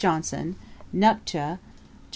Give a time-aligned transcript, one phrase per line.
[0.01, 0.55] Johnson,
[0.91, 1.59] Nupta Jul.